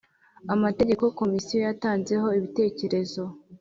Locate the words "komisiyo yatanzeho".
1.19-2.27